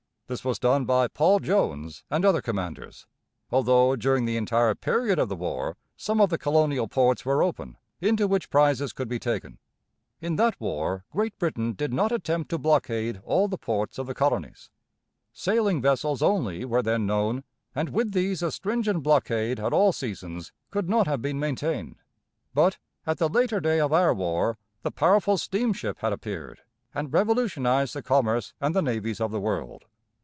[0.27, 3.05] This was done by Paul Jones and other commanders,
[3.49, 7.75] although during the entire period of the war some of the colonial ports were open,
[7.99, 9.57] into which prizes could be taken.
[10.21, 14.13] In that war Great Britain did not attempt to blockade all the ports of the
[14.13, 14.69] colonies.
[15.33, 17.43] Sailing vessels only were then known,
[17.75, 21.97] and with these a stringent blockade at all seasons could not have been maintained.
[22.53, 26.61] But, at the later day of our war, the powerful steamship had appeared,
[26.95, 29.83] and revolutionized the commerce and the navies of the world.